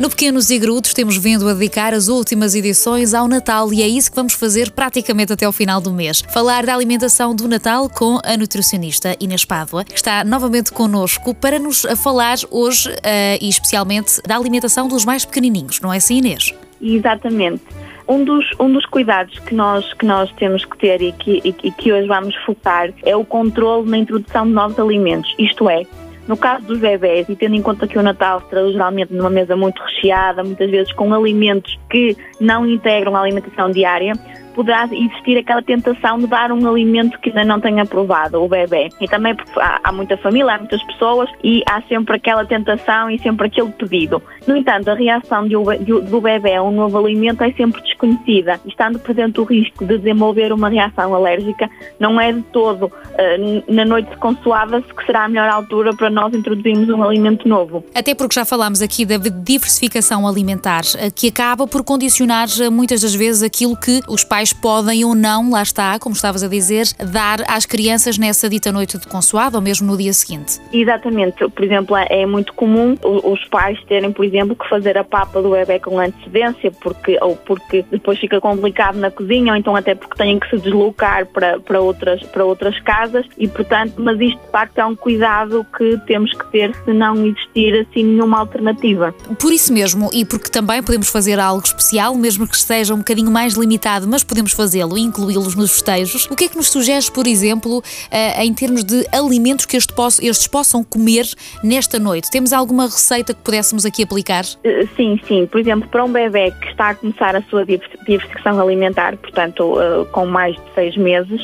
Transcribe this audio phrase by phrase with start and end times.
[0.00, 3.86] No Pequenos e Grudos temos vindo a dedicar as últimas edições ao Natal e é
[3.86, 6.22] isso que vamos fazer praticamente até o final do mês.
[6.32, 11.58] Falar da alimentação do Natal com a nutricionista Inês Pádua, que está novamente connosco para
[11.58, 12.96] nos falar hoje uh,
[13.42, 16.54] e especialmente da alimentação dos mais pequenininhos, não é assim Inês?
[16.80, 17.62] Exatamente.
[18.08, 21.54] Um dos, um dos cuidados que nós, que nós temos que ter e que, e,
[21.62, 25.82] e que hoje vamos focar é o controle na introdução de novos alimentos, isto é,
[26.30, 29.28] no caso dos bebés, e tendo em conta que o Natal se traduz geralmente numa
[29.28, 34.14] mesa muito recheada, muitas vezes com alimentos que não integram a alimentação diária,
[34.54, 38.88] poderá existir aquela tentação de dar um alimento que ainda não tenha provado o bebê.
[39.00, 43.10] E também porque há, há muita família, há muitas pessoas e há sempre aquela tentação
[43.10, 44.22] e sempre aquele pedido.
[44.46, 48.60] No entanto, a reação de, de, do bebê a um novo alimento é sempre desconhecida.
[48.66, 53.84] Estando presente o risco de desenvolver uma reação alérgica, não é de todo uh, na
[53.84, 57.84] noite de consoada que será a melhor altura para nós introduzirmos um alimento novo.
[57.94, 63.02] Até porque já falámos aqui da diversificação alimentar, eh, que acaba por condicionar eh, muitas
[63.02, 66.86] das vezes aquilo que os pais podem ou não, lá está, como estavas a dizer,
[66.98, 70.60] dar às crianças nessa dita noite de consoado ou mesmo no dia seguinte.
[70.72, 71.48] Exatamente.
[71.48, 75.50] Por exemplo, é muito comum os pais terem, por exemplo, que fazer a papa do
[75.50, 80.16] bebê com antecedência, porque, ou porque depois fica complicado na cozinha, ou então até porque
[80.16, 84.50] têm que se deslocar para, para, outras, para outras casas, e portanto, mas isto de
[84.50, 89.14] facto é um cuidado que temos que ter se não existir assim nenhuma alternativa.
[89.38, 93.30] Por isso mesmo, e porque também podemos fazer algo especial, mesmo que esteja um bocadinho
[93.30, 96.26] mais limitado, mas podemos fazê-lo e incluí-los nos festejos.
[96.30, 100.46] O que é que nos sugeres, por exemplo, eh, em termos de alimentos que estes
[100.46, 101.26] possam comer
[101.62, 102.30] nesta noite?
[102.30, 104.44] Temos alguma receita que pudéssemos aqui aplicar?
[104.64, 105.46] Eh, sim, sim.
[105.46, 110.04] Por exemplo, para um bebê que está a começar a sua diversificação alimentar, portanto, eh,
[110.12, 111.40] com mais de seis meses,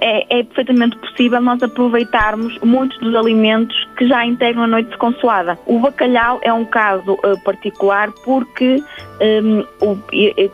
[0.00, 4.96] é, é perfeitamente possível nós aproveitarmos muitos dos alimentos que já integram a noite de
[4.96, 5.56] consoada.
[5.64, 8.82] O bacalhau é um caso particular porque
[9.20, 9.96] um, o,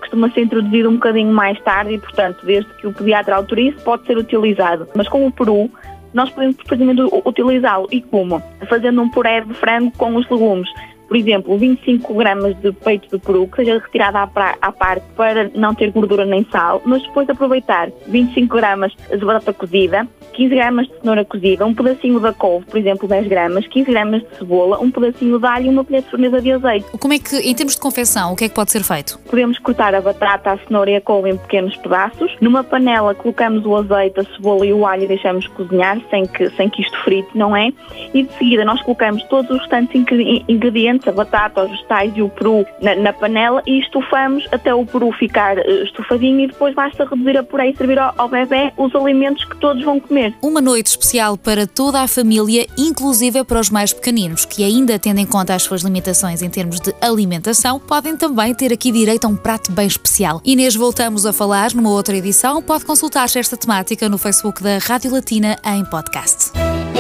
[0.00, 4.06] costuma ser introduzido um bocadinho mais tarde e, portanto, desde que o pediatra autorize, pode
[4.06, 4.86] ser utilizado.
[4.94, 5.70] Mas com o peru,
[6.12, 7.88] nós podemos perfeitamente utilizá-lo.
[7.90, 8.42] E como?
[8.68, 10.68] Fazendo um puré de frango com os legumes.
[11.08, 14.30] Por exemplo, 25 gramas de peito de peru que seja retirado à,
[14.60, 19.52] à parte para não ter gordura nem sal, mas depois aproveitar 25 gramas de batata
[19.52, 23.90] cozida, 15 gramas de cenoura cozida, um pedacinho da couve, por exemplo, 10 gramas, 15
[23.90, 26.86] gramas de cebola, um pedacinho de alho e uma colher de sobremesa de azeite.
[26.98, 29.18] Como é que, em termos de confecção, o que é que pode ser feito?
[29.28, 32.36] Podemos cortar a batata, a cenoura e a couve em pequenos pedaços.
[32.40, 36.50] Numa panela colocamos o azeite, a cebola e o alho e deixamos cozinhar sem que,
[36.50, 37.72] sem que isto frite, não é?
[38.14, 39.94] E de seguida nós colocamos todos os restantes
[40.48, 44.86] ingredientes, a batata, os vegetais e o peru na, na, panela e estufamos até o
[44.86, 48.72] peru ficar eh, estufadinho e depois basta reduzir a puré e servir ao, ao bebê
[48.76, 50.34] os alimentos que todos vão comer.
[50.42, 55.18] Uma noite especial para toda a família, inclusive para os mais pequeninos, que ainda tendo
[55.18, 59.28] em conta as suas limitações em termos de alimentação, podem também ter aqui direito a
[59.28, 60.40] um prato bem especial.
[60.44, 62.62] Inês, voltamos a falar numa outra edição.
[62.62, 66.77] Pode consultar esta temática no Facebook da Rádio Latina em podcast.